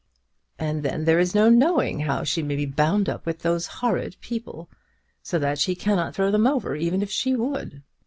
[0.57, 4.17] And then there is no knowing how she may be bound up with those horrid
[4.19, 4.67] people,
[5.21, 7.83] so that she cannot throw them over, even if she would."